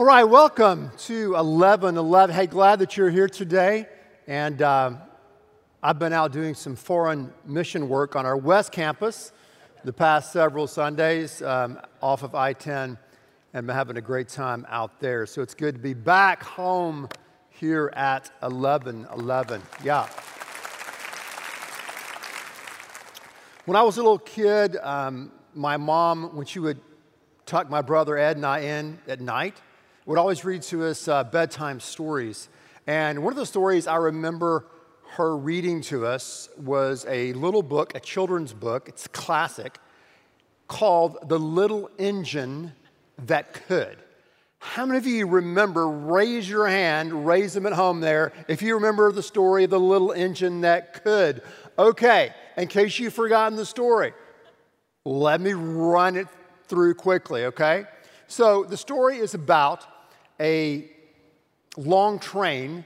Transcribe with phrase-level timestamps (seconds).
[0.00, 2.34] All right, welcome to 1111.
[2.34, 3.86] Hey, glad that you're here today.
[4.26, 4.92] And uh,
[5.82, 9.30] I've been out doing some foreign mission work on our West Campus
[9.84, 12.96] the past several Sundays um, off of I 10
[13.52, 15.26] and been having a great time out there.
[15.26, 17.06] So it's good to be back home
[17.50, 19.60] here at 1111.
[19.84, 20.06] Yeah.
[23.66, 26.80] When I was a little kid, um, my mom, when she would
[27.44, 29.60] tuck my brother Ed and I in at night,
[30.06, 32.48] would always read to us uh, bedtime stories.
[32.86, 34.66] And one of the stories I remember
[35.10, 39.78] her reading to us was a little book, a children's book, it's classic,
[40.68, 42.72] called The Little Engine
[43.26, 43.98] That Could.
[44.60, 48.74] How many of you remember, raise your hand, raise them at home there, if you
[48.74, 51.42] remember the story of the little engine that could?
[51.78, 54.12] Okay, in case you've forgotten the story,
[55.04, 56.28] let me run it
[56.68, 57.86] through quickly, okay?
[58.30, 59.84] So the story is about
[60.38, 60.88] a
[61.76, 62.84] long train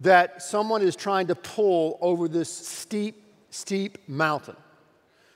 [0.00, 4.56] that someone is trying to pull over this steep, steep mountain.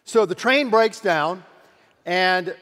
[0.05, 1.45] So the train breaks down
[2.07, 2.57] and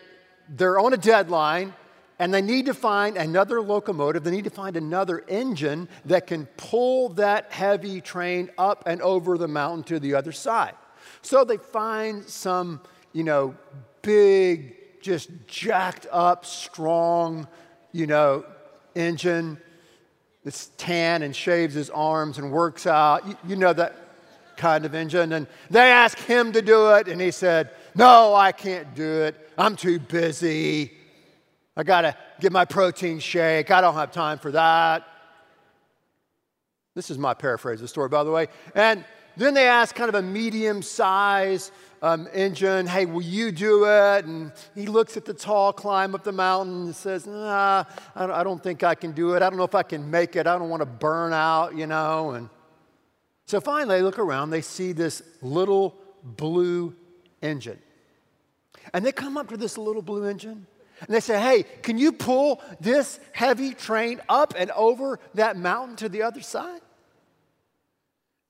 [0.48, 1.72] they're on a deadline
[2.19, 6.47] and they need to find another locomotive, they need to find another engine that can
[6.56, 10.75] pull that heavy train up and over the mountain to the other side.
[11.22, 12.81] So they find some,
[13.12, 13.55] you know,
[14.03, 17.47] big, just jacked up, strong,
[17.92, 18.44] you know,
[18.94, 19.58] engine
[20.44, 23.27] that's tan and shaves his arms and works out.
[23.27, 23.97] You, you, know that
[24.56, 25.33] kind of engine.
[25.33, 29.50] And they asked him to do it, and he said, No, I can't do it.
[29.58, 30.92] I'm too busy.
[31.77, 33.70] I got to get my protein shake.
[33.70, 35.06] I don't have time for that.
[36.94, 38.48] This is my paraphrase of the story, by the way.
[38.75, 39.05] And
[39.37, 41.70] then they asked kind of a medium size
[42.03, 44.25] um, engine, hey, will you do it?
[44.25, 47.84] And he looks at the tall climb up the mountain and says, nah,
[48.15, 49.43] I don't think I can do it.
[49.43, 50.47] I don't know if I can make it.
[50.47, 52.31] I don't want to burn out, you know.
[52.31, 52.48] And
[53.47, 56.94] so finally, they look around, they see this little blue
[57.43, 57.78] engine.
[58.93, 60.66] And they come up to this little blue engine
[61.00, 65.97] and they say, hey, can you pull this heavy train up and over that mountain
[65.97, 66.81] to the other side?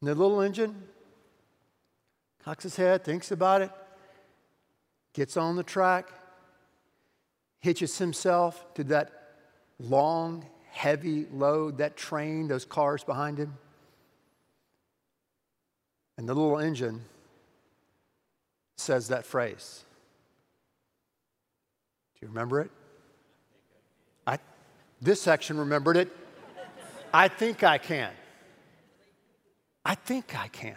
[0.07, 0.85] And the little engine
[2.45, 3.73] cocks his head, thinks about it,
[5.15, 6.09] gets on the track,
[7.59, 9.11] hitches himself to that
[9.81, 13.59] long, heavy load, that train, those cars behind him.
[16.17, 17.01] And the little engine
[18.77, 19.83] says that phrase.
[22.15, 22.71] Do you remember it?
[24.25, 24.39] I,
[25.03, 26.13] this section remembered it.
[27.13, 28.13] I think I can.
[29.87, 30.77] I think I can.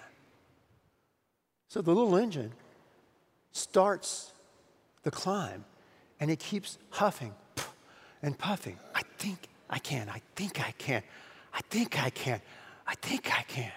[1.68, 2.52] So the little engine
[3.52, 4.32] starts
[5.02, 5.66] the climb
[6.20, 7.34] and it keeps huffing
[8.22, 8.78] and puffing.
[8.94, 10.10] I think I can.
[10.10, 11.02] I think I can.
[11.52, 12.40] I think I can.
[12.86, 13.72] I think I can.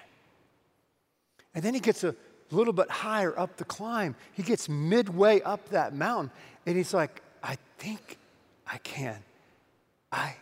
[1.55, 2.15] And then he gets a
[2.51, 4.15] little bit higher up the climb.
[4.35, 6.31] He gets midway up that mountain
[6.67, 8.19] and he's like, I think
[8.67, 9.17] I can.
[10.13, 10.35] I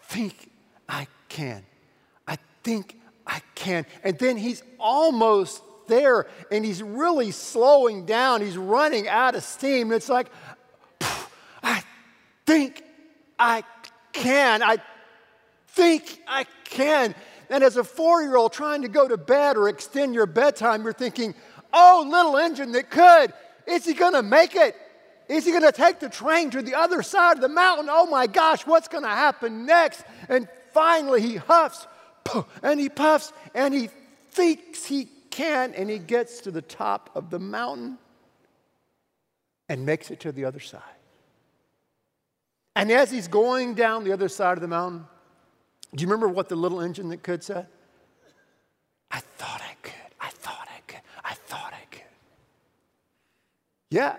[0.00, 0.50] think
[0.88, 1.66] I can.
[2.26, 3.07] I think I
[3.58, 3.84] can.
[4.04, 8.40] And then he's almost there and he's really slowing down.
[8.40, 9.88] He's running out of steam.
[9.88, 10.30] And It's like,
[11.62, 11.82] I
[12.46, 12.82] think
[13.38, 13.64] I
[14.12, 14.62] can.
[14.62, 14.78] I
[15.68, 17.14] think I can.
[17.50, 20.84] And as a four year old trying to go to bed or extend your bedtime,
[20.84, 21.34] you're thinking,
[21.72, 23.32] oh, little engine that could.
[23.66, 24.76] Is he going to make it?
[25.28, 27.88] Is he going to take the train to the other side of the mountain?
[27.90, 30.02] Oh my gosh, what's going to happen next?
[30.28, 31.86] And finally, he huffs
[32.62, 33.88] and he puffs and he
[34.30, 37.98] thinks he can, and he gets to the top of the mountain
[39.68, 40.82] and makes it to the other side.
[42.74, 45.04] And as he's going down the other side of the mountain,
[45.94, 47.66] do you remember what the little engine that could said?
[49.10, 49.92] I thought I could.
[50.20, 51.00] I thought I could.
[51.24, 52.02] I thought I could.
[53.90, 54.16] Yeah.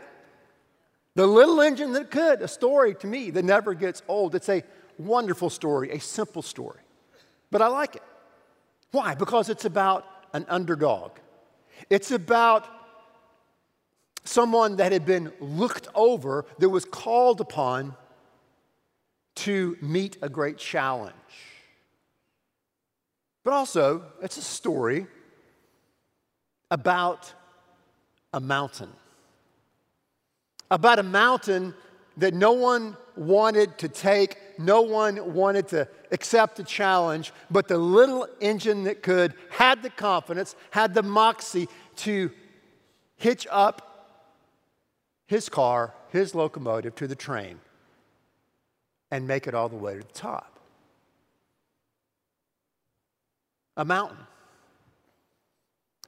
[1.16, 4.36] The little engine that could, a story to me that never gets old.
[4.36, 4.64] It's a
[4.98, 6.80] wonderful story, a simple story.
[7.52, 8.04] But I like it.
[8.92, 9.16] Why?
[9.16, 11.12] Because it's about an underdog.
[11.90, 12.68] It's about
[14.24, 17.96] someone that had been looked over, that was called upon
[19.36, 21.16] to meet a great challenge.
[23.44, 25.08] But also, it's a story
[26.70, 27.34] about
[28.34, 28.90] a mountain.
[30.70, 31.74] About a mountain
[32.18, 37.78] that no one wanted to take, no one wanted to accept the challenge, but the
[37.78, 41.68] little engine that could had the confidence, had the moxie
[41.98, 42.32] to
[43.18, 43.86] hitch up
[45.28, 47.60] his car, his locomotive to the train
[49.12, 50.60] and make it all the way to the top.
[53.78, 54.18] A mountain.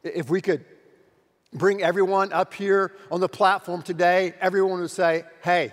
[0.03, 0.65] If we could
[1.53, 5.71] bring everyone up here on the platform today, everyone would say, Hey,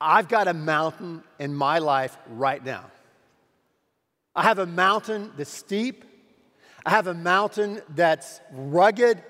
[0.00, 2.84] I've got a mountain in my life right now.
[4.38, 6.04] I have a mountain that's steep.
[6.86, 9.20] I have a mountain that's rugged.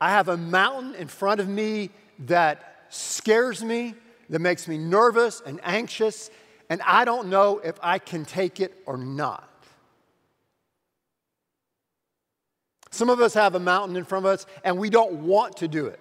[0.00, 1.90] I have a mountain in front of me
[2.20, 3.94] that scares me,
[4.30, 6.30] that makes me nervous and anxious,
[6.70, 9.46] and I don't know if I can take it or not.
[12.90, 15.68] Some of us have a mountain in front of us and we don't want to
[15.68, 16.00] do it.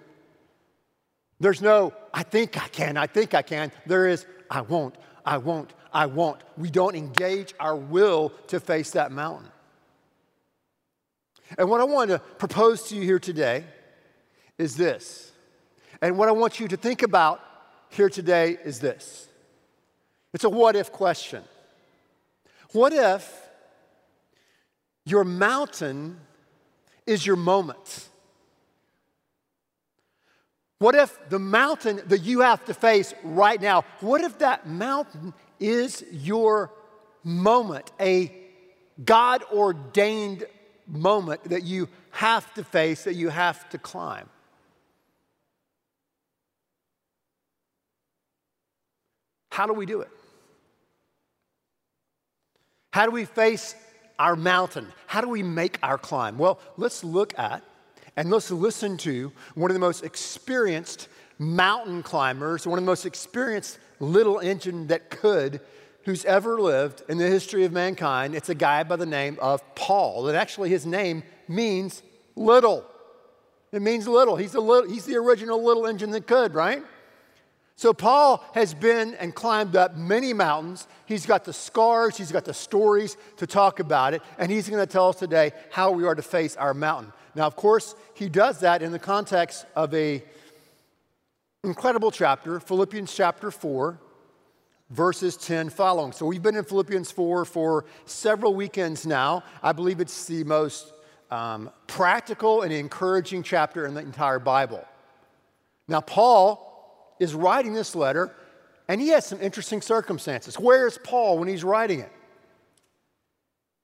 [1.42, 3.74] There's no, I think I can, I think I can.
[3.86, 4.96] There is, I won't,
[5.26, 6.42] I won't, I won't.
[6.58, 9.50] We don't engage our will to face that mountain.
[11.58, 13.64] And what I want to propose to you here today
[14.58, 15.32] is this.
[16.02, 17.42] And what I want you to think about
[17.90, 19.28] here today is this
[20.34, 21.44] it's a what if question.
[22.74, 23.34] What if
[25.06, 26.20] your mountain
[27.06, 28.10] is your moment?
[30.80, 35.34] What if the mountain that you have to face right now, what if that mountain
[35.60, 36.72] is your
[37.24, 38.32] moment, a
[39.04, 40.46] God ordained
[40.88, 44.30] moment that you have to face, that you have to climb?
[49.52, 50.10] How do we do it?
[52.94, 53.76] How do we face
[54.20, 54.88] our mountain?
[55.06, 56.38] How do we make our climb?
[56.38, 57.64] Well, let's look at
[58.16, 61.08] and let's listen to one of the most experienced
[61.40, 65.62] mountain climbers, one of the most experienced little engine that could
[66.08, 68.34] who's ever lived in the history of mankind.
[68.34, 70.30] It's a guy by the name of Paul.
[70.30, 72.02] And actually, his name means
[72.36, 72.86] little.
[73.74, 74.38] It means little.
[74.38, 76.82] He's the, little, he's the original little engine that could, right?
[77.76, 80.88] So, Paul has been and climbed up many mountains.
[81.06, 84.82] He's got the scars, he's got the stories to talk about it, and he's going
[84.82, 87.12] to tell us today how we are to face our mountain.
[87.36, 90.24] Now, of course, he does that in the context of a
[91.64, 94.00] incredible chapter, Philippians chapter 4,
[94.90, 96.12] verses 10 following.
[96.12, 99.44] So, we've been in Philippians 4 for several weekends now.
[99.62, 100.94] I believe it's the most
[101.32, 104.86] um, practical and encouraging chapter in the entire Bible.
[105.88, 108.34] Now, Paul is writing this letter,
[108.88, 110.60] and he has some interesting circumstances.
[110.60, 112.12] Where is Paul when he's writing it?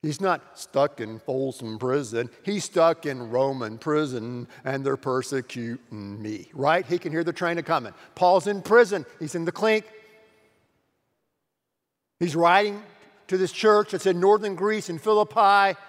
[0.03, 2.29] He's not stuck in Folsom prison.
[2.43, 6.85] He's stuck in Roman prison and they're persecuting me, right?
[6.85, 7.93] He can hear the train a coming.
[8.13, 9.05] Paul's in prison.
[9.17, 9.85] He's in the clink.
[12.19, 12.83] He's writing
[13.27, 15.79] to this church that's in northern Greece in Philippi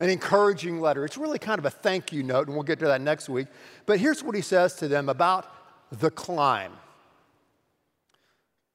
[0.00, 1.04] an encouraging letter.
[1.04, 3.46] It's really kind of a thank you note, and we'll get to that next week.
[3.86, 5.46] But here's what he says to them about
[5.92, 6.72] the climb.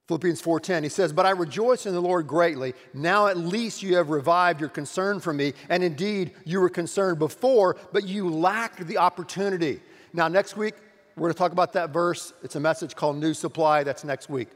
[0.09, 2.73] Philippians 4:10 he says, "But I rejoice in the Lord greatly.
[2.95, 7.19] Now at least you have revived your concern for me, and indeed you were concerned
[7.19, 10.73] before, but you lacked the opportunity." Now next week
[11.15, 12.33] we're going to talk about that verse.
[12.41, 13.83] It's a message called New Supply.
[13.83, 14.49] That's next week.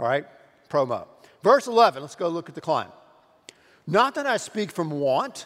[0.00, 0.24] All right?
[0.70, 1.06] Promo.
[1.42, 2.90] Verse 11, let's go look at the climb.
[3.86, 5.44] Not that I speak from want,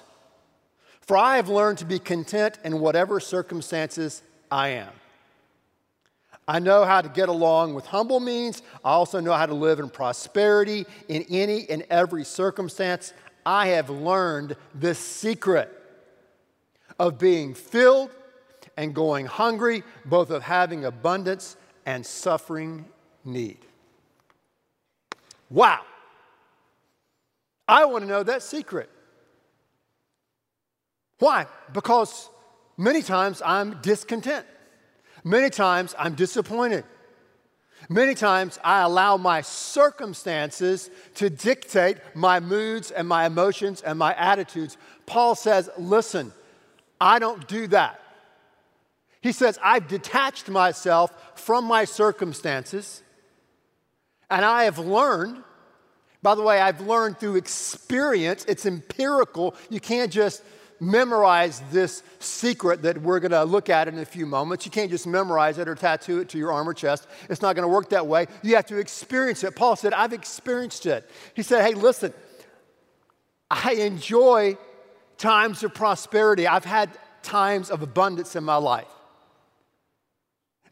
[1.01, 4.23] for I have learned to be content in whatever circumstances
[4.53, 4.93] I am.
[6.51, 8.63] I know how to get along with humble means.
[8.85, 13.13] I also know how to live in prosperity in any and every circumstance.
[13.47, 15.71] I have learned this secret
[16.99, 18.11] of being filled
[18.77, 22.85] and going hungry, both of having abundance and suffering
[23.25, 23.59] need.
[25.51, 25.83] Wow.
[27.69, 28.91] I want to know that secret.
[31.21, 31.47] Why?
[31.73, 32.29] Because
[32.77, 34.47] many times I'm discontent.
[35.25, 36.85] Many times I'm disappointed.
[37.89, 44.15] Many times I allow my circumstances to dictate my moods and my emotions and my
[44.15, 44.77] attitudes.
[45.07, 46.33] Paul says, Listen,
[47.01, 48.01] I don't do that.
[49.23, 53.03] He says, I've detached myself from my circumstances,
[54.31, 55.43] and I have learned.
[56.23, 59.55] By the way, I've learned through experience, it's empirical.
[59.71, 60.43] You can't just
[60.81, 64.65] memorize this secret that we're going to look at in a few moments.
[64.65, 67.07] You can't just memorize it or tattoo it to your arm or chest.
[67.29, 68.27] It's not going to work that way.
[68.43, 69.55] You have to experience it.
[69.55, 71.09] Paul said, I've experienced it.
[71.35, 72.15] He said, Hey, listen,
[73.51, 74.57] I enjoy
[75.19, 76.47] times of prosperity.
[76.47, 76.91] I've had
[77.23, 78.89] times of abundance in my life.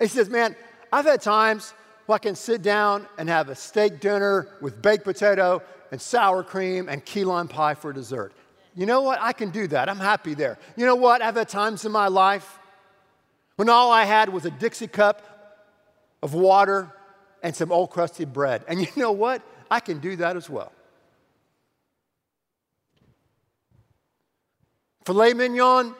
[0.01, 0.57] He says, Man,
[0.91, 1.75] I've had times
[2.07, 5.63] where I can sit down and have a steak dinner with baked potato
[5.93, 8.33] and sour cream and key lime pie for dessert.
[8.79, 9.19] You know what?
[9.21, 9.89] I can do that.
[9.89, 10.57] I'm happy there.
[10.77, 11.21] You know what?
[11.21, 12.61] I've had times in my life
[13.57, 15.21] when all I had was a Dixie cup
[16.23, 16.95] of water
[17.43, 18.65] and some old crusty bread.
[18.69, 19.43] And you know what?
[19.69, 20.71] I can do that as well.
[25.05, 25.93] Filet mignon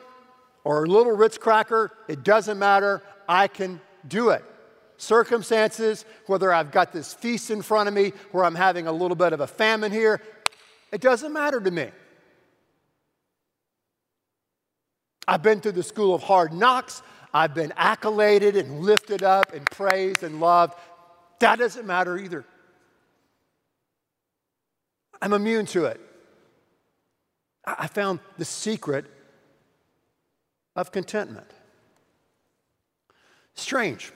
[0.63, 3.03] or a little Ritz cracker, it doesn't matter.
[3.27, 4.45] I can do it.
[4.95, 9.17] Circumstances, whether I've got this feast in front of me, where I'm having a little
[9.17, 10.21] bit of a famine here,
[10.93, 11.89] it doesn't matter to me.
[15.29, 17.03] I've been through the school of hard knocks.
[17.31, 20.73] I've been accoladed and lifted up and praised and loved.
[21.37, 22.45] That doesn't matter either.
[25.21, 26.01] I'm immune to it.
[27.63, 29.05] I found the secret
[30.75, 31.51] of contentment.
[33.53, 34.11] Strange.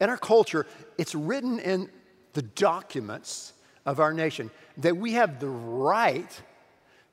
[0.00, 0.66] In our culture,
[0.96, 1.88] it's written in
[2.32, 3.52] the documents
[3.86, 6.42] of our nation that we have the right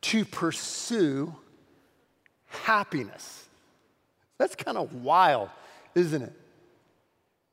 [0.01, 1.35] to pursue
[2.63, 3.47] happiness.
[4.37, 5.49] That's kind of wild,
[5.93, 6.33] isn't it?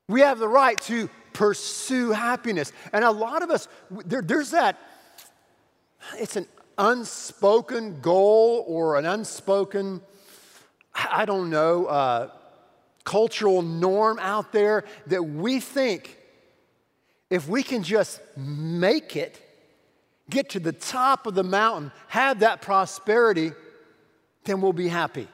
[0.07, 2.71] We have the right to pursue happiness.
[2.91, 4.77] And a lot of us, there, there's that,
[6.17, 10.01] it's an unspoken goal or an unspoken,
[10.93, 12.29] I don't know, uh,
[13.03, 16.17] cultural norm out there that we think
[17.29, 19.39] if we can just make it,
[20.29, 23.51] get to the top of the mountain, have that prosperity,
[24.45, 25.27] then we'll be happy.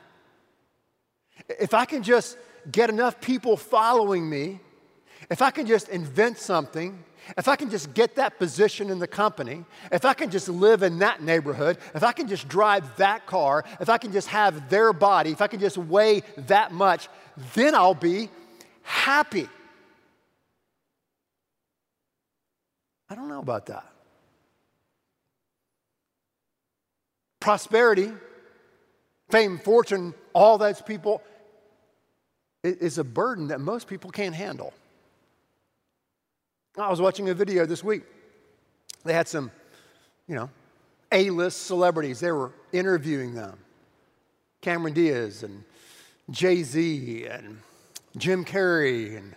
[1.59, 2.37] If I can just
[2.71, 4.59] get enough people following me,
[5.29, 7.03] if I can just invent something,
[7.37, 10.83] if I can just get that position in the company, if I can just live
[10.83, 14.69] in that neighborhood, if I can just drive that car, if I can just have
[14.69, 17.09] their body, if I can just weigh that much,
[17.53, 18.29] then I'll be
[18.81, 19.47] happy.
[23.09, 23.85] I don't know about that.
[27.39, 28.11] Prosperity,
[29.29, 31.21] fame, fortune, all those people
[32.63, 34.73] is a burden that most people can't handle.
[36.77, 38.03] I was watching a video this week.
[39.03, 39.51] They had some,
[40.27, 40.49] you know,
[41.11, 42.19] A list celebrities.
[42.19, 43.57] They were interviewing them
[44.61, 45.63] Cameron Diaz and
[46.29, 47.59] Jay Z and
[48.17, 49.35] Jim Carrey and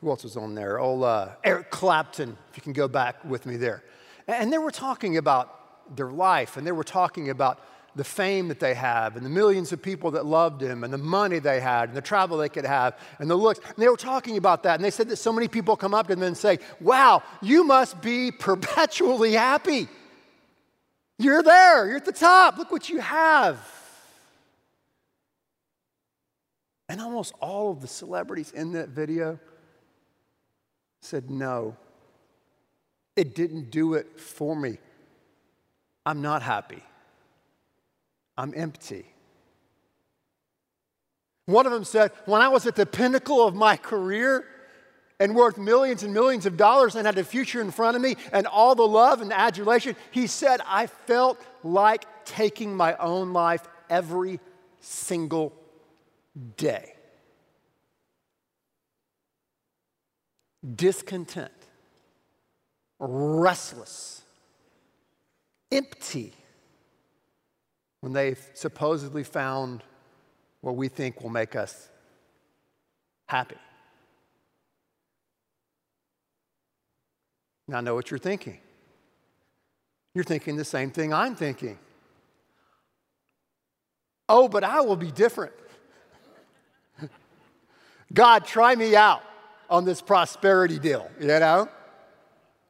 [0.00, 0.78] who else was on there?
[0.78, 3.82] Oh, uh, Eric Clapton, if you can go back with me there.
[4.28, 7.60] And they were talking about their life and they were talking about
[7.96, 10.98] the fame that they have and the millions of people that loved him and the
[10.98, 13.60] money they had and the travel they could have and the looks.
[13.64, 14.76] And they were talking about that.
[14.76, 17.64] And they said that so many people come up to them and say, Wow, you
[17.64, 19.88] must be perpetually happy.
[21.18, 22.58] You're there, you're at the top.
[22.58, 23.60] Look what you have.
[26.88, 29.38] And almost all of the celebrities in that video
[31.00, 31.76] said, No,
[33.14, 34.78] it didn't do it for me.
[36.04, 36.82] I'm not happy.
[38.36, 39.06] I'm empty.
[41.46, 44.44] One of them said, When I was at the pinnacle of my career
[45.20, 48.16] and worth millions and millions of dollars and had a future in front of me
[48.32, 53.62] and all the love and adulation, he said, I felt like taking my own life
[53.90, 54.40] every
[54.80, 55.52] single
[56.56, 56.94] day.
[60.74, 61.52] Discontent,
[62.98, 64.22] restless,
[65.70, 66.32] empty
[68.04, 69.82] when they've supposedly found
[70.60, 71.88] what we think will make us
[73.26, 73.56] happy.
[77.66, 78.58] Now, I know what you're thinking.
[80.14, 81.78] You're thinking the same thing I'm thinking.
[84.28, 85.54] Oh, but I will be different.
[88.12, 89.22] God, try me out
[89.70, 91.70] on this prosperity deal, you know?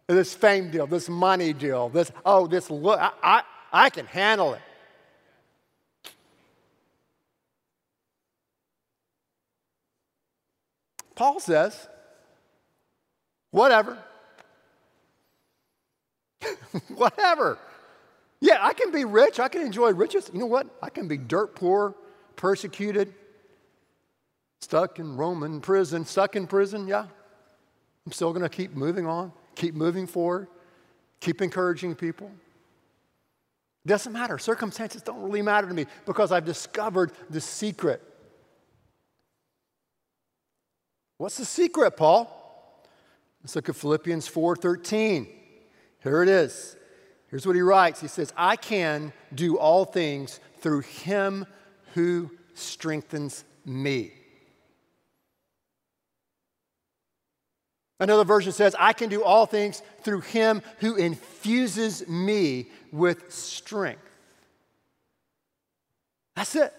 [0.07, 4.55] This fame deal, this money deal, this, oh, this look, I, I, I can handle
[4.55, 4.63] it.
[11.15, 11.89] Paul says,
[13.51, 13.99] whatever.
[16.89, 17.59] whatever.
[18.41, 19.41] Yeah, I can be rich.
[19.41, 20.31] I can enjoy riches.
[20.33, 20.67] You know what?
[20.83, 21.95] I can be dirt poor,
[22.37, 23.15] persecuted,
[24.61, 26.89] stuck in Roman prison, stuck in prison.
[26.89, 27.07] Yeah.
[28.07, 30.49] I'm still going to keep moving on, keep moving forward,
[31.21, 32.31] keep encouraging people.
[33.87, 34.39] Doesn't matter.
[34.39, 38.03] Circumstances don't really matter to me because I've discovered the secret
[41.17, 42.29] What's the secret, Paul?
[43.43, 45.29] Let's look at Philippians 4:13.
[46.03, 46.77] Here it is.
[47.29, 48.01] Here's what he writes.
[48.01, 51.47] He says, "I can do all things through him
[51.95, 54.13] who strengthens me."
[58.01, 64.03] Another version says, I can do all things through him who infuses me with strength.
[66.35, 66.75] That's it.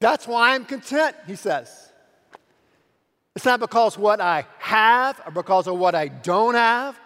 [0.00, 1.90] That's why I'm content, he says.
[3.36, 6.98] It's not because what I have or because of what I don't have.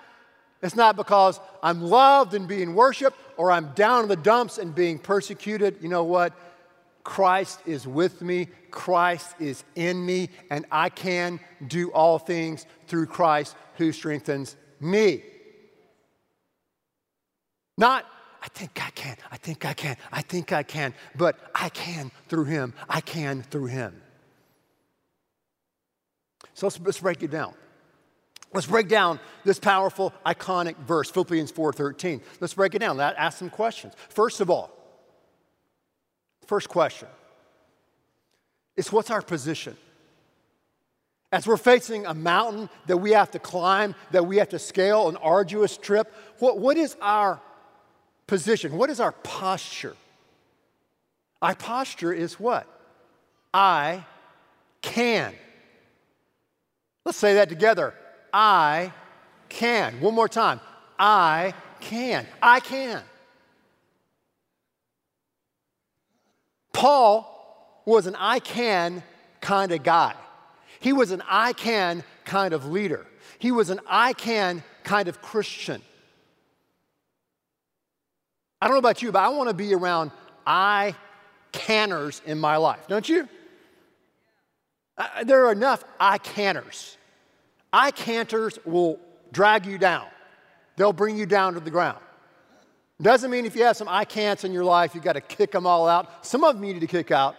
[0.63, 4.75] It's not because I'm loved and being worshiped or I'm down in the dumps and
[4.75, 5.79] being persecuted.
[5.83, 6.33] You know what?
[7.03, 13.07] Christ is with me, Christ is in me, and I can do all things through
[13.07, 15.23] Christ who strengthens me.
[17.77, 18.07] Not,
[18.45, 22.11] I think I can, I think I can, I think I can, but I can
[22.29, 24.03] through him, I can through him.
[26.53, 27.55] So let's, let's break it down.
[28.53, 32.21] Let's break down this powerful, iconic verse, Philippians 4:13.
[32.39, 32.99] Let's break it down.
[32.99, 33.95] That ask some questions.
[34.11, 34.71] First of all,
[36.47, 37.09] first question
[38.77, 39.77] is what's our position?
[41.33, 45.09] As we're facing a mountain that we have to climb, that we have to scale,
[45.09, 47.41] an arduous trip, what, what is our
[48.27, 48.77] position?
[48.77, 49.97] What is our posture?
[51.43, 52.67] Our posture is what?
[53.53, 54.05] I
[54.81, 55.35] can.
[57.05, 57.95] Let's say that together.
[58.33, 58.93] I
[59.49, 60.01] can.
[60.01, 60.61] One more time.
[60.99, 62.27] I can.
[62.43, 63.03] I can.
[66.73, 69.03] Paul was an I can
[69.41, 70.15] kind of guy.
[70.81, 73.07] He was an I can kind of leader.
[73.39, 75.83] He was an I can kind of Christian.
[78.65, 80.11] I don't know about you, but I want to be around
[80.47, 80.95] I
[81.53, 83.29] canners in my life, don't you?
[84.97, 86.97] Uh, there are enough I canners.
[87.75, 88.99] I canters will
[89.33, 90.07] drag you down,
[90.77, 91.99] they'll bring you down to the ground.
[93.03, 95.53] Doesn't mean if you have some I can'ts in your life, you've got to kick
[95.53, 96.25] them all out.
[96.25, 97.37] Some of them you need to kick out.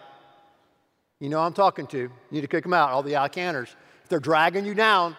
[1.18, 1.98] You know I'm talking to.
[1.98, 3.74] You need to kick them out, all the I canners.
[4.04, 5.16] If they're dragging you down,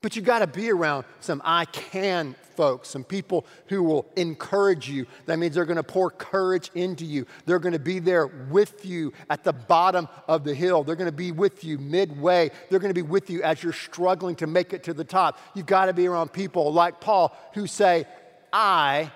[0.00, 4.88] but you got to be around some I can folks, some people who will encourage
[4.88, 5.06] you.
[5.26, 7.24] That means they're going to pour courage into you.
[7.46, 10.82] They're going to be there with you at the bottom of the hill.
[10.82, 12.50] They're going to be with you midway.
[12.68, 15.38] They're going to be with you as you're struggling to make it to the top.
[15.54, 18.06] You've got to be around people like Paul who say,
[18.52, 19.12] I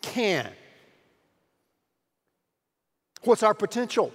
[0.00, 0.48] can.
[3.22, 4.12] What's our potential?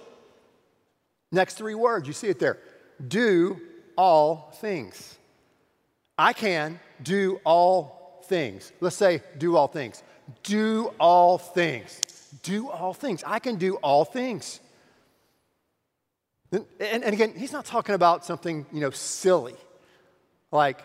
[1.30, 2.58] Next three words, you see it there.
[3.06, 3.60] Do
[3.98, 5.15] all things.
[6.18, 8.72] I can do all things.
[8.80, 10.02] Let's say, do all things.
[10.42, 12.02] Do all things.
[12.42, 13.22] Do all things.
[13.26, 14.60] I can do all things.
[16.52, 19.56] And, and, and, again, he's not talking about something, you know, silly.
[20.52, 20.82] Like,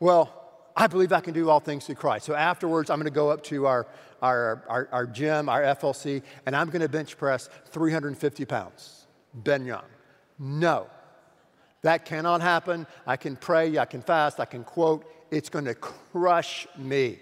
[0.00, 0.32] well,
[0.76, 2.26] I believe I can do all things through Christ.
[2.26, 3.86] So afterwards, I'm going to go up to our,
[4.22, 9.06] our, our, our gym, our FLC, and I'm going to bench press 350 pounds.
[9.34, 9.84] Ben Young.
[10.38, 10.88] No.
[11.88, 12.86] That cannot happen.
[13.06, 15.10] I can pray, I can fast, I can quote.
[15.30, 17.18] It's going to crush me.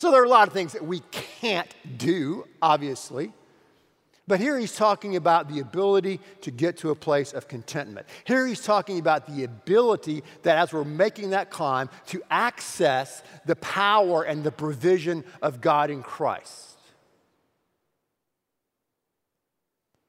[0.00, 3.32] So there are a lot of things that we can't do, obviously.
[4.26, 8.08] But here he's talking about the ability to get to a place of contentment.
[8.24, 13.54] Here he's talking about the ability that as we're making that climb, to access the
[13.54, 16.76] power and the provision of God in Christ.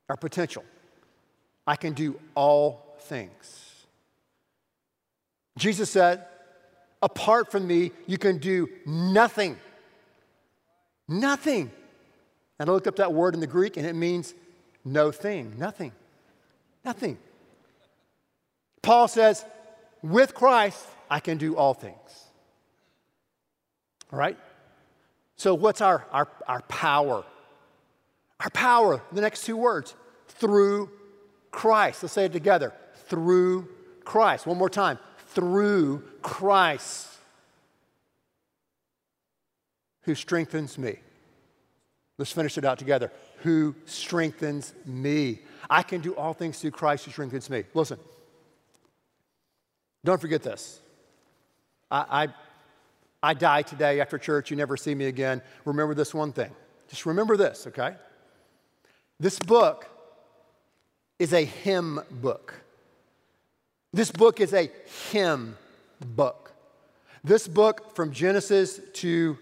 [0.09, 0.65] Our potential.
[1.67, 3.85] I can do all things.
[5.57, 6.25] Jesus said,
[7.01, 9.57] Apart from me, you can do nothing.
[11.07, 11.69] Nothing.
[12.57, 14.33] And I looked up that word in the Greek and it means
[14.85, 15.91] no thing, nothing.
[16.85, 17.17] Nothing.
[18.81, 19.43] Paul says,
[20.01, 21.97] with Christ, I can do all things.
[24.11, 24.37] All right?
[25.35, 27.25] So, what's our, our, our power?
[28.39, 29.93] Our power, the next two words,
[30.27, 30.89] through
[31.51, 32.03] Christ.
[32.03, 32.73] Let's say it together
[33.13, 33.67] through
[34.03, 34.47] Christ.
[34.47, 34.97] One more time
[35.27, 37.07] through Christ
[40.01, 40.95] who strengthens me.
[42.17, 43.11] Let's finish it out together.
[43.43, 45.41] Who strengthens me.
[45.69, 47.65] I can do all things through Christ who strengthens me.
[47.75, 47.99] Listen,
[50.03, 50.81] don't forget this.
[51.91, 52.27] I, I,
[53.29, 54.49] I die today after church.
[54.49, 55.43] You never see me again.
[55.65, 56.49] Remember this one thing.
[56.87, 57.93] Just remember this, okay?
[59.19, 59.87] This book
[61.19, 62.62] is a Him book.
[63.93, 64.71] This book is a
[65.11, 65.55] Him
[66.03, 66.51] book.
[67.23, 69.37] This book, from Genesis to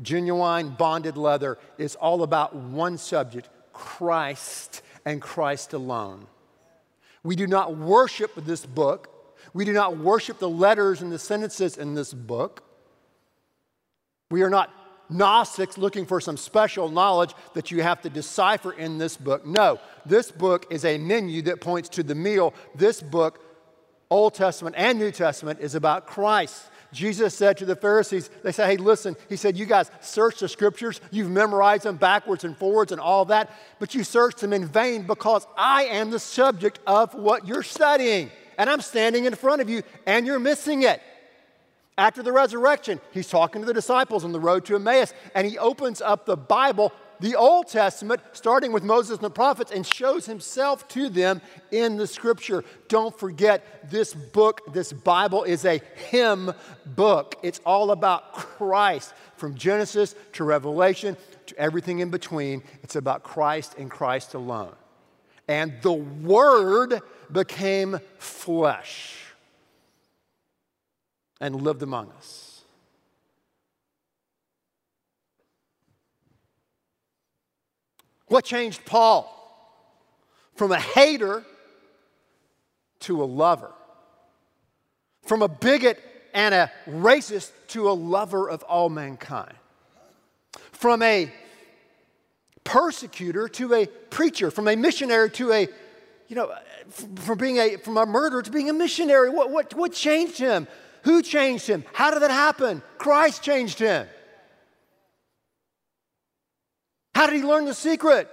[0.00, 6.26] genuine bonded leather, is all about one subject Christ and Christ alone.
[7.24, 9.36] We do not worship this book.
[9.52, 12.62] We do not worship the letters and the sentences in this book.
[14.30, 14.70] We are not
[15.12, 19.44] Gnostics looking for some special knowledge that you have to decipher in this book.
[19.44, 22.54] No, this book is a menu that points to the meal.
[22.76, 23.49] This book
[24.10, 26.64] Old Testament and New Testament, is about Christ.
[26.92, 30.48] Jesus said to the Pharisees, they say, hey, listen, he said, you guys search the
[30.48, 34.66] scriptures, you've memorized them backwards and forwards and all that, but you search them in
[34.66, 38.30] vain because I am the subject of what you're studying.
[38.58, 41.00] And I'm standing in front of you and you're missing it.
[41.96, 45.58] After the resurrection, he's talking to the disciples on the road to Emmaus, and he
[45.58, 50.26] opens up the Bible the Old Testament, starting with Moses and the prophets, and shows
[50.26, 52.64] himself to them in the scripture.
[52.88, 55.80] Don't forget, this book, this Bible, is a
[56.10, 56.52] Him
[56.86, 57.36] book.
[57.42, 62.62] It's all about Christ from Genesis to Revelation to everything in between.
[62.82, 64.74] It's about Christ and Christ alone.
[65.48, 69.16] And the Word became flesh
[71.40, 72.49] and lived among us.
[78.30, 79.26] What changed Paul?
[80.54, 81.44] From a hater
[83.00, 83.72] to a lover.
[85.24, 86.00] From a bigot
[86.32, 89.54] and a racist to a lover of all mankind.
[90.70, 91.32] From a
[92.62, 94.52] persecutor to a preacher.
[94.52, 95.68] From a missionary to a,
[96.28, 96.54] you know,
[97.16, 99.28] from being a from a murderer to being a missionary.
[99.28, 100.68] What, what, what changed him?
[101.02, 101.84] Who changed him?
[101.94, 102.80] How did that happen?
[102.96, 104.06] Christ changed him.
[107.20, 108.30] How did he learn the secret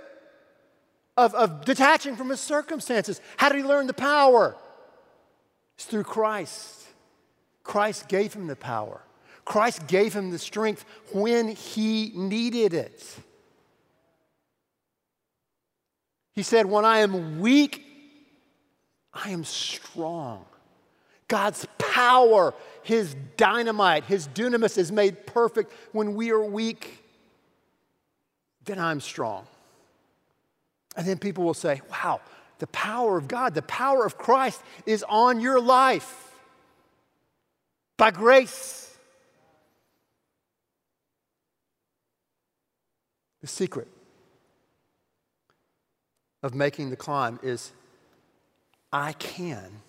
[1.17, 3.19] of, of detaching from his circumstances?
[3.35, 4.55] How did he learn the power?
[5.75, 6.85] It's through Christ.
[7.65, 9.01] Christ gave him the power.
[9.43, 13.03] Christ gave him the strength when he needed it.
[16.31, 17.83] He said, When I am weak,
[19.13, 20.45] I am strong.
[21.27, 27.03] God's power, his dynamite, his dunamis is made perfect when we are weak
[28.67, 29.47] then I'm strong.
[30.95, 32.21] And then people will say, wow,
[32.59, 36.31] the power of God, the power of Christ is on your life
[37.97, 38.95] by grace.
[43.41, 43.87] The secret
[46.43, 47.71] of making the climb is
[48.91, 49.81] I can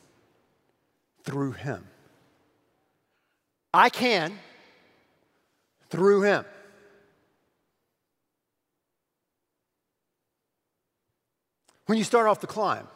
[1.25, 1.87] through Him.
[3.73, 4.39] I can
[5.89, 6.45] through Him.
[11.89, 12.87] When you start off the climb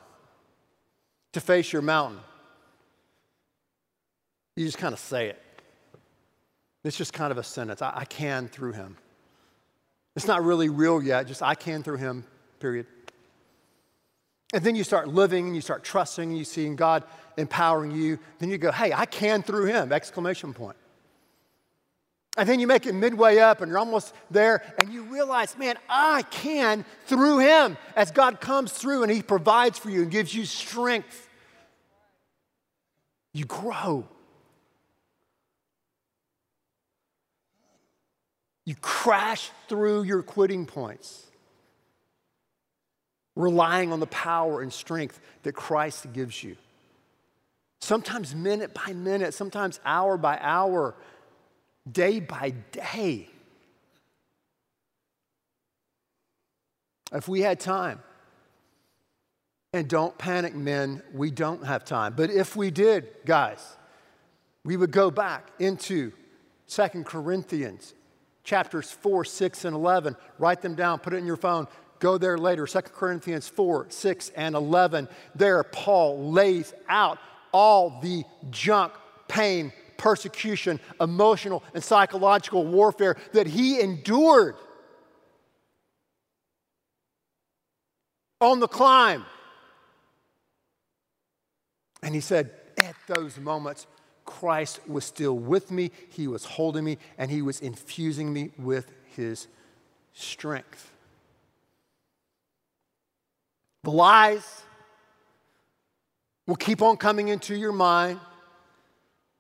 [1.32, 2.20] to face your mountain,
[4.54, 5.42] you just kind of say it.
[6.84, 7.80] It's just kind of a sentence.
[7.80, 8.98] I, I can through him.
[10.14, 12.26] It's not really real yet, just I can through him,
[12.60, 12.86] period.
[14.52, 17.02] And then you start living and you start trusting and you see God
[17.38, 18.18] empowering you.
[18.40, 20.76] Then you go, hey, I can through him, exclamation point.
[22.36, 25.76] And then you make it midway up and you're almost there and you realize, man,
[25.88, 30.34] I can through him as God comes through and he provides for you and gives
[30.34, 31.28] you strength.
[33.34, 34.06] You grow.
[38.64, 41.26] You crash through your quitting points,
[43.34, 46.56] relying on the power and strength that Christ gives you.
[47.80, 50.94] Sometimes minute by minute, sometimes hour by hour
[51.90, 53.28] day by day.
[57.12, 58.00] If we had time,
[59.74, 62.14] and don't panic, men, we don't have time.
[62.14, 63.76] But if we did, guys,
[64.64, 66.12] we would go back into
[66.66, 67.94] Second Corinthians
[68.44, 70.16] chapters 4, 6, and 11.
[70.38, 71.66] Write them down, put it in your phone.
[72.00, 72.66] Go there later.
[72.66, 75.08] Second Corinthians 4, 6, and 11.
[75.34, 77.18] There, Paul lays out
[77.52, 78.92] all the junk,
[79.28, 84.56] pain, persecution, emotional, and psychological warfare that he endured
[88.40, 89.24] on the climb.
[92.02, 93.86] And he said, at those moments,
[94.24, 98.90] Christ was still with me, he was holding me, and he was infusing me with
[99.16, 99.46] his
[100.12, 100.90] strength.
[103.84, 104.62] The lies
[106.46, 108.20] will keep on coming into your mind.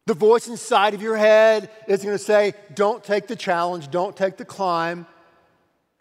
[0.06, 4.16] The voice inside of your head is going to say, Don't take the challenge, don't
[4.16, 5.06] take the climb.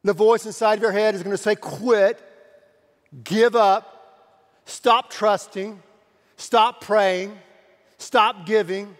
[0.03, 2.19] The voice inside of your head is going to say, Quit,
[3.23, 5.81] give up, stop trusting,
[6.37, 7.37] stop praying,
[7.99, 8.95] stop giving.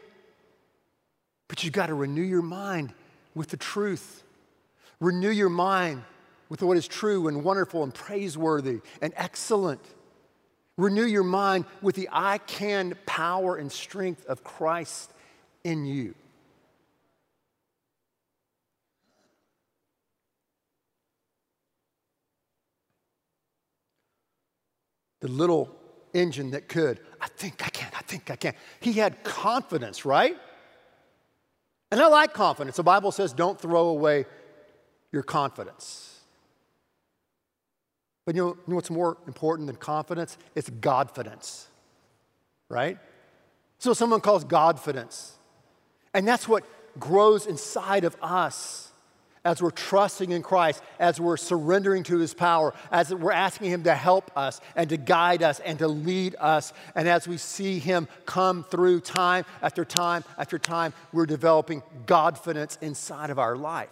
[1.48, 2.94] But you've got to renew your mind
[3.34, 4.24] with the truth.
[5.00, 6.04] Renew your mind
[6.48, 9.82] with what is true and wonderful and praiseworthy and excellent.
[10.78, 15.12] Renew your mind with the I can power and strength of Christ
[15.64, 16.16] in you.
[25.20, 25.76] The little
[26.14, 27.00] engine that could.
[27.22, 28.56] I think I can, I think I can.
[28.80, 30.36] He had confidence, right?
[31.92, 32.78] And I like confidence.
[32.78, 34.26] The Bible says don't throw away
[35.12, 36.11] your confidence.
[38.26, 40.38] But you know, you know what's more important than confidence?
[40.56, 41.66] It's Godfidence,
[42.70, 42.98] right?
[43.80, 45.32] So someone calls Godfidence.
[46.14, 46.64] And that's what
[47.00, 48.92] grows inside of us
[49.44, 53.84] as we're trusting in Christ, as we're surrendering to His power, as we're asking Him
[53.84, 57.80] to help us and to guide us and to lead us, and as we see
[57.80, 63.90] Him come through time after time after time, we're developing Godfidence inside of our life.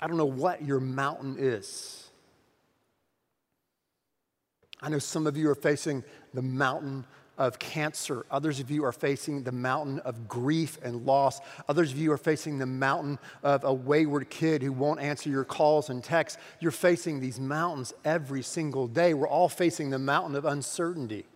[0.00, 2.08] I don't know what your mountain is.
[4.80, 7.04] I know some of you are facing the mountain
[7.36, 8.26] of cancer.
[8.30, 11.40] Others of you are facing the mountain of grief and loss.
[11.68, 15.44] Others of you are facing the mountain of a wayward kid who won't answer your
[15.44, 16.40] calls and texts.
[16.60, 19.14] You're facing these mountains every single day.
[19.14, 21.26] We're all facing the mountain of uncertainty.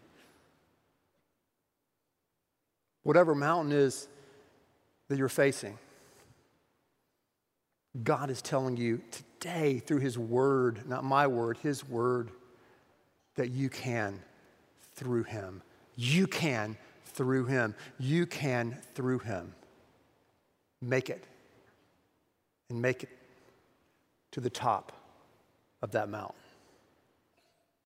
[3.05, 4.09] Whatever mountain is
[5.09, 5.79] that you're facing,
[8.03, 12.31] God is telling you today through His Word, not my word, His Word,
[13.35, 14.21] that you can
[14.95, 15.63] through Him
[15.97, 17.75] you can through him.
[17.99, 19.55] You can through him
[20.81, 21.25] make it
[22.71, 23.11] and make it
[24.33, 24.93] to the top
[25.83, 26.35] of that mountain.